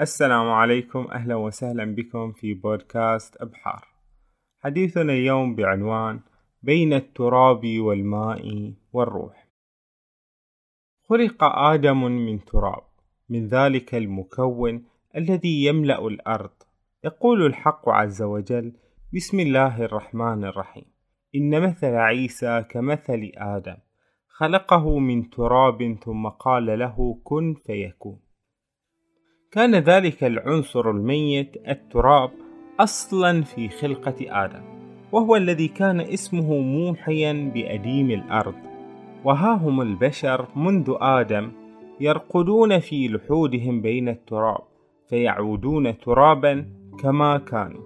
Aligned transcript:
السلام 0.00 0.50
عليكم 0.50 1.08
أهلا 1.12 1.34
وسهلا 1.34 1.84
بكم 1.84 2.32
في 2.32 2.54
بودكاست 2.54 3.36
أبحار. 3.36 3.88
حديثنا 4.58 5.12
اليوم 5.12 5.54
بعنوان 5.54 6.20
بين 6.62 6.92
التراب 6.92 7.66
والماء 7.78 8.72
والروح. 8.92 9.48
خلق 11.08 11.44
آدم 11.44 12.04
من 12.04 12.44
تراب 12.44 12.82
من 13.28 13.48
ذلك 13.48 13.94
المكون 13.94 14.84
الذي 15.16 15.64
يملأ 15.64 16.06
الأرض. 16.06 16.50
يقول 17.04 17.46
الحق 17.46 17.88
عز 17.88 18.22
وجل 18.22 18.72
بسم 19.14 19.40
الله 19.40 19.82
الرحمن 19.82 20.44
الرحيم. 20.44 20.84
إن 21.34 21.62
مثل 21.62 21.94
عيسى 21.94 22.64
كمثل 22.70 23.32
آدم 23.36 23.76
خلقه 24.28 24.98
من 24.98 25.30
تراب 25.30 25.98
ثم 26.04 26.28
قال 26.28 26.78
له 26.78 27.20
كن 27.24 27.54
فيكون 27.66 28.29
كان 29.52 29.74
ذلك 29.74 30.24
العنصر 30.24 30.90
الميت 30.90 31.56
التراب 31.68 32.30
أصلا 32.80 33.42
في 33.42 33.68
خلقة 33.68 34.44
آدم 34.44 34.62
وهو 35.12 35.36
الذي 35.36 35.68
كان 35.68 36.00
اسمه 36.00 36.58
موحيا 36.58 37.50
بأديم 37.54 38.10
الأرض. 38.10 38.54
وها 39.24 39.54
هم 39.54 39.80
البشر 39.80 40.46
منذ 40.56 40.94
آدم 41.00 41.52
يرقدون 42.00 42.78
في 42.78 43.08
لحودهم 43.08 43.80
بين 43.80 44.08
التراب 44.08 44.60
فيعودون 45.08 45.98
ترابا 45.98 46.66
كما 47.02 47.38
كانوا. 47.38 47.82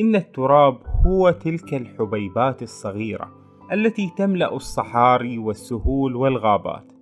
إن 0.00 0.16
التراب 0.16 0.78
هو 1.06 1.30
تلك 1.30 1.74
الحبيبات 1.74 2.62
الصغيرة 2.62 3.30
التي 3.72 4.10
تملأ 4.16 4.56
الصحاري 4.56 5.38
والسهول 5.38 6.16
والغابات. 6.16 6.92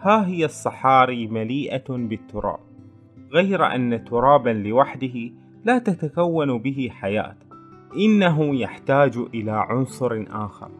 ها 0.00 0.26
هي 0.26 0.44
الصحاري 0.44 1.26
مليئة 1.26 1.84
بالتراب. 1.88 2.69
غير 3.32 3.66
أن 3.66 4.04
ترابا 4.04 4.50
لوحده 4.50 5.30
لا 5.64 5.78
تتكون 5.78 6.58
به 6.58 6.88
حياة 6.92 7.36
إنه 7.96 8.56
يحتاج 8.56 9.16
إلى 9.34 9.50
عنصر 9.50 10.24
آخر. 10.30 10.70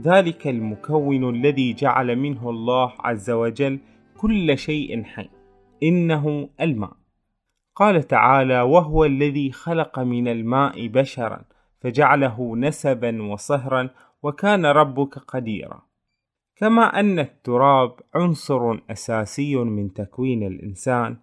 ذلك 0.00 0.46
المكون 0.46 1.28
الذي 1.30 1.72
جعل 1.72 2.16
منه 2.16 2.50
الله 2.50 2.92
عز 3.00 3.30
وجل 3.30 3.78
كل 4.16 4.58
شيء 4.58 5.02
حي 5.02 5.28
إنه 5.82 6.48
الماء. 6.60 6.92
قال 7.76 8.02
تعالى 8.02 8.60
وهو 8.60 9.04
الذي 9.04 9.52
خلق 9.52 9.98
من 9.98 10.28
الماء 10.28 10.86
بشرا 10.86 11.44
فجعله 11.80 12.56
نسبا 12.56 13.22
وصهرا 13.22 13.90
وكان 14.22 14.66
ربك 14.66 15.18
قديرا. 15.18 15.82
كما 16.56 17.00
أن 17.00 17.18
التراب 17.18 17.92
عنصر 18.14 18.78
أساسي 18.90 19.56
من 19.56 19.92
تكوين 19.92 20.46
الإنسان 20.46 21.16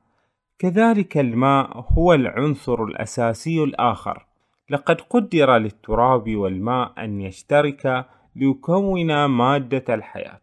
كذلك 0.62 1.18
الماء 1.18 1.86
هو 1.90 2.14
العنصر 2.14 2.84
الأساسي 2.84 3.64
الآخر. 3.64 4.26
لقد 4.70 5.02
قدر 5.02 5.58
للتراب 5.58 6.36
والماء 6.36 7.04
أن 7.04 7.22
يشتركا 7.22 8.06
ليكونا 8.36 9.28
مادة 9.28 9.94
الحياة. 9.94 10.42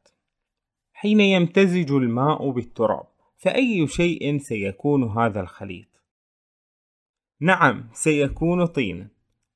حين 0.92 1.20
يمتزج 1.20 1.92
الماء 1.92 2.50
بالتراب 2.50 3.06
فأي 3.36 3.86
شيء 3.86 4.38
سيكون 4.38 5.04
هذا 5.04 5.40
الخليط؟ 5.40 6.02
نعم 7.40 7.88
سيكون 7.92 8.66
طينا 8.66 9.08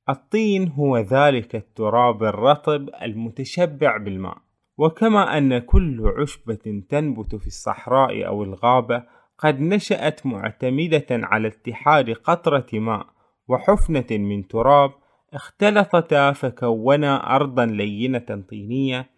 الطين 0.08 0.68
هو 0.68 0.98
ذلك 0.98 1.56
التراب 1.56 2.22
الرطب 2.22 2.90
المتشبع 3.02 3.96
بالماء. 3.96 4.38
وكما 4.76 5.38
أن 5.38 5.58
كل 5.58 6.12
عشبة 6.18 6.82
تنبت 6.88 7.34
في 7.34 7.46
الصحراء 7.46 8.26
أو 8.26 8.42
الغابة 8.42 9.21
قد 9.38 9.60
نشأت 9.60 10.26
معتمدة 10.26 11.06
على 11.10 11.48
اتحاد 11.48 12.10
قطرة 12.10 12.66
ماء 12.72 13.06
وحفنة 13.48 14.06
من 14.10 14.48
تراب 14.48 14.92
اختلطتا 15.34 16.32
فكونا 16.32 17.36
أرضا 17.36 17.66
لينة 17.66 18.44
طينية. 18.50 19.10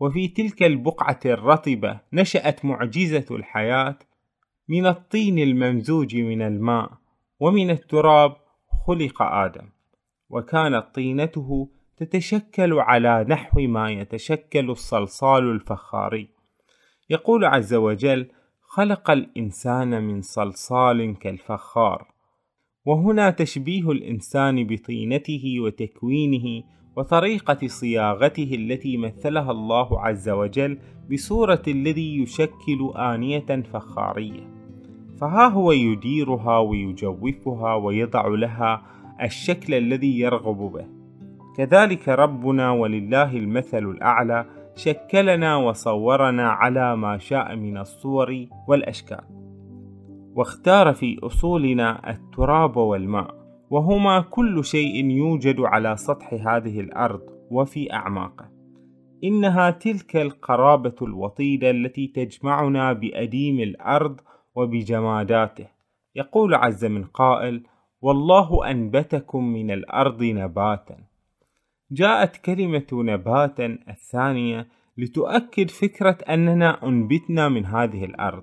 وفي 0.00 0.28
تلك 0.28 0.62
البقعة 0.62 1.20
الرطبة 1.26 2.00
نشأت 2.12 2.64
معجزة 2.64 3.26
الحياة. 3.30 3.98
من 4.68 4.86
الطين 4.86 5.38
الممزوج 5.38 6.16
من 6.16 6.42
الماء 6.42 6.90
ومن 7.40 7.70
التراب 7.70 8.36
خلق 8.86 9.22
آدم. 9.22 9.68
وكانت 10.30 10.86
طينته 10.94 11.70
تتشكل 11.96 12.72
على 12.78 13.26
نحو 13.28 13.60
ما 13.60 13.90
يتشكل 13.90 14.70
الصلصال 14.70 15.50
الفخاري. 15.50 16.28
يقول 17.10 17.44
عز 17.44 17.74
وجل 17.74 18.30
خلق 18.74 19.10
الإنسان 19.10 20.04
من 20.04 20.22
صلصال 20.22 21.18
كالفخار 21.18 22.06
وهنا 22.86 23.30
تشبيه 23.30 23.90
الإنسان 23.90 24.66
بطينته 24.66 25.56
وتكوينه 25.60 26.62
وطريقة 26.96 27.66
صياغته 27.66 28.54
التي 28.54 28.96
مثلها 28.96 29.50
الله 29.50 30.00
عز 30.00 30.28
وجل 30.28 30.78
بصورة 31.12 31.62
الذي 31.68 32.22
يشكل 32.22 32.92
آنية 32.96 33.62
فخارية. 33.72 34.50
فها 35.20 35.48
هو 35.48 35.72
يديرها 35.72 36.58
ويجوفها 36.58 37.74
ويضع 37.74 38.26
لها 38.26 38.82
الشكل 39.22 39.74
الذي 39.74 40.20
يرغب 40.20 40.72
به. 40.72 40.86
كذلك 41.56 42.08
ربنا 42.08 42.70
ولله 42.70 43.36
المثل 43.36 43.84
الأعلى 43.84 44.63
شكلنا 44.76 45.56
وصورنا 45.56 46.48
على 46.48 46.96
ما 46.96 47.18
شاء 47.18 47.56
من 47.56 47.78
الصور 47.78 48.46
والأشكال 48.68 49.24
واختار 50.34 50.92
في 50.92 51.18
أصولنا 51.22 52.10
التراب 52.10 52.76
والماء 52.76 53.44
وهما 53.70 54.20
كل 54.20 54.64
شيء 54.64 55.10
يوجد 55.10 55.60
على 55.60 55.96
سطح 55.96 56.34
هذه 56.34 56.80
الأرض 56.80 57.20
وفي 57.50 57.92
أعماقه. 57.92 58.50
إنها 59.24 59.70
تلك 59.70 60.16
القرابة 60.16 60.94
الوطيدة 61.02 61.70
التي 61.70 62.06
تجمعنا 62.06 62.92
بأديم 62.92 63.60
الأرض 63.60 64.20
وبجماداته. 64.54 65.66
يقول 66.14 66.54
عز 66.54 66.84
من 66.84 67.04
قائل 67.04 67.62
والله 68.00 68.70
أنبتكم 68.70 69.44
من 69.44 69.70
الأرض 69.70 70.22
نباتا. 70.22 70.96
جاءت 71.94 72.36
كلمة 72.36 72.86
نباتا 72.92 73.78
الثانية 73.88 74.66
لتؤكد 74.98 75.70
فكرة 75.70 76.18
أننا 76.28 76.86
أنبتنا 76.86 77.48
من 77.48 77.66
هذه 77.66 78.04
الأرض 78.04 78.42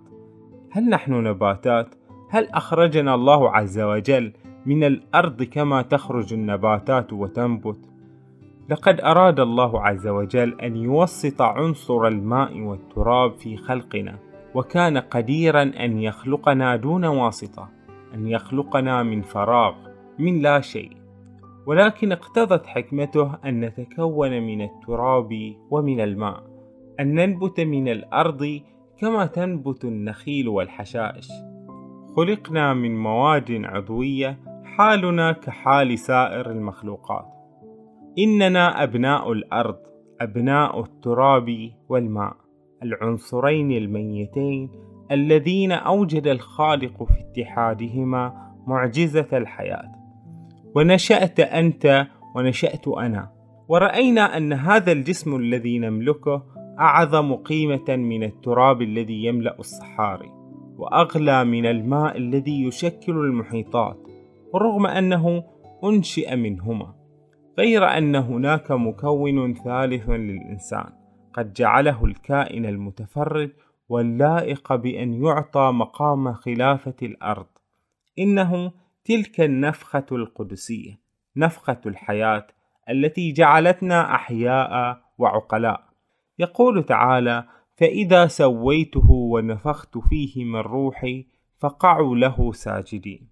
هل 0.72 0.89
نحن 0.89 1.13
نباتات؟ 1.13 1.95
هل 2.29 2.47
أخرجنا 2.50 3.16
الله 3.16 3.51
عز 3.51 3.79
وجل 3.79 4.34
من 4.66 4.84
الأرض 4.84 5.44
كما 5.44 5.81
تخرج 5.81 6.34
النباتات 6.34 7.13
وتنبت؟ 7.13 7.79
لقد 8.69 9.01
أراد 9.01 9.40
الله 9.40 9.81
عز 9.81 10.07
وجل 10.07 10.61
أن 10.61 10.75
يوسط 10.75 11.41
عنصر 11.41 12.07
الماء 12.07 12.59
والتراب 12.59 13.40
في 13.40 13.57
خلقنا 13.57 14.19
وكان 14.56 14.97
قديرا 14.97 15.61
أن 15.61 16.00
يخلقنا 16.00 16.75
دون 16.75 17.06
واسطة 17.06 17.69
أن 18.13 18.28
يخلقنا 18.28 19.03
من 19.03 19.22
فراغ 19.22 19.75
من 20.19 20.41
لا 20.41 20.61
شيء 20.61 21.00
ولكن 21.66 22.11
اقتضت 22.11 22.66
حكمته 22.66 23.35
أن 23.45 23.59
نتكون 23.59 24.41
من 24.41 24.61
التراب 24.61 25.55
ومن 25.72 26.01
الماء 26.01 26.44
أن 26.99 27.16
ننبت 27.16 27.59
من 27.59 27.88
الأرض 27.88 28.61
كما 28.99 29.25
تنبت 29.25 29.85
النخيل 29.85 30.47
والحشائش. 30.47 31.27
خلقنا 32.16 32.73
من 32.73 32.97
مواد 33.03 33.51
عضوية 33.51 34.39
حالنا 34.63 35.31
كحال 35.31 35.99
سائر 35.99 36.51
المخلوقات. 36.51 37.25
إننا 38.19 38.83
أبناء 38.83 39.31
الأرض 39.31 39.78
أبناء 40.22 40.79
التراب 40.79 41.72
والماء 41.89 42.33
العنصرين 42.83 43.72
الميتين 43.72 44.69
الذين 45.11 45.72
أوجد 45.72 46.28
الخالق 46.28 47.03
في 47.03 47.19
اتحادهما 47.19 48.53
معجزة 48.67 49.28
الحياة. 49.34 50.00
ونشأت 50.76 51.40
أنت 51.40 52.08
ونشأت 52.35 52.88
أنا. 52.88 53.32
ورأينا 53.68 54.38
أن 54.38 54.53
هذا 54.53 54.91
الجسم 54.91 55.35
الذي 55.35 55.79
نملكه 55.79 56.44
أعظم 56.79 57.35
قيمة 57.35 57.90
من 57.90 58.23
التراب 58.23 58.82
الذي 58.82 59.26
يملأ 59.26 59.59
الصحاري 59.59 60.32
وأغلى 60.78 61.46
من 61.46 61.66
الماء 61.66 62.18
الذي 62.18 62.64
يشكل 62.64 63.14
المحيطات 63.14 63.97
ورغم 64.53 64.88
أنه 64.88 65.44
أنشئ 65.84 66.35
منهما. 66.35 66.94
غير 67.59 67.85
أن 67.85 68.16
هناك 68.16 68.72
مكون 68.72 69.53
ثالث 69.53 70.09
للإنسان 70.09 70.90
قد 71.34 71.53
جعله 71.53 72.06
الكائن 72.06 72.66
المتفرد 72.66 73.52
واللائق 73.90 74.76
بأن 74.76 75.23
يعطى 75.23 75.72
مقام 75.73 76.34
خلافة 76.34 76.96
الأرض. 77.02 77.47
إنه 78.20 78.72
تلك 79.03 79.41
النفخة 79.41 80.05
القدسية 80.11 80.99
نفخة 81.35 81.81
الحياة 81.85 82.47
التي 82.89 83.31
جعلتنا 83.31 84.15
أحياء 84.15 85.01
وعقلاء. 85.17 85.83
يقول 86.39 86.83
تعالى 86.83 87.47
فإذا 87.77 88.27
سويته 88.27 89.11
ونفخت 89.11 89.97
فيه 89.97 90.45
من 90.45 90.59
روحي 90.59 91.27
فقعوا 91.59 92.15
له 92.15 92.51
ساجدين. 92.51 93.29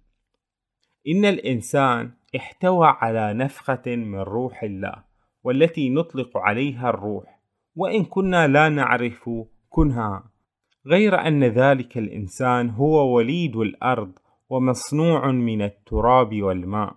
إن 1.08 1.24
الإنسان 1.24 2.10
احتوى 2.36 2.86
على 2.86 3.34
نفخة 3.34 3.82
من 3.86 4.18
روح 4.18 4.62
الله 4.62 5.04
والتي 5.44 5.90
نطلق 5.90 6.38
عليها 6.38 6.90
الروح 6.90 7.40
وإن 7.76 8.04
كنا 8.04 8.46
لا 8.46 8.68
نعرف 8.68 9.30
كنها. 9.68 10.24
غير 10.86 11.26
أن 11.26 11.44
ذلك 11.44 11.98
الإنسان 11.98 12.70
هو 12.70 13.14
وليد 13.16 13.56
الأرض 13.56 14.12
ومصنوع 14.50 15.30
من 15.30 15.62
التراب 15.62 16.42
والماء 16.42 16.94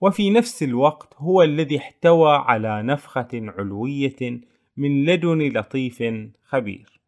وفي 0.00 0.30
نفس 0.30 0.62
الوقت 0.62 1.14
هو 1.18 1.42
الذي 1.42 1.78
احتوى 1.78 2.32
على 2.36 2.82
نفخة 2.82 3.28
علوية 3.32 4.40
من 4.76 5.04
لدن 5.04 5.38
لطيف 5.38 6.02
خبير. 6.44 7.00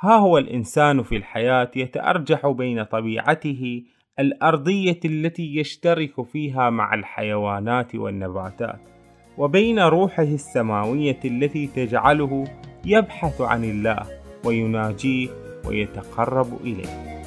ها 0.00 0.16
هو 0.16 0.38
الإنسان 0.38 1.02
في 1.02 1.16
الحياة 1.16 1.70
يتأرجح 1.76 2.46
بين 2.46 2.82
طبيعته 2.82 3.82
الأرضية 4.18 5.00
التي 5.04 5.56
يشترك 5.56 6.22
فيها 6.22 6.70
مع 6.70 6.94
الحيوانات 6.94 7.94
والنباتات 7.94 8.80
وبين 9.38 9.78
روحه 9.78 10.22
السماوية 10.22 11.20
التي 11.24 11.66
تجعله 11.66 12.44
يبحث 12.84 13.40
عن 13.40 13.64
الله 13.64 14.06
ويناجيه 14.44 15.28
ويتقرب 15.66 16.60
إليه. 16.60 17.21